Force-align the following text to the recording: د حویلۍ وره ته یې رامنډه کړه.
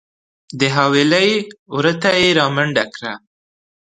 د 0.59 0.61
حویلۍ 0.75 1.29
وره 1.75 1.93
ته 2.01 2.09
یې 2.21 2.29
رامنډه 2.39 2.85
کړه. 2.95 3.13